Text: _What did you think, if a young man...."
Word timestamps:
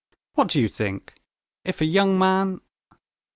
_What 0.33 0.47
did 0.47 0.61
you 0.61 0.67
think, 0.67 1.13
if 1.63 1.79
a 1.79 1.85
young 1.85 2.17
man...." 2.17 2.61